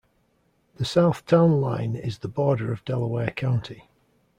The 0.77 0.83
south 0.85 1.27
town 1.27 1.61
line 1.61 1.95
is 1.95 2.17
the 2.17 2.27
border 2.27 2.73
of 2.73 2.83
Delaware 2.85 3.29
County. 3.29 3.87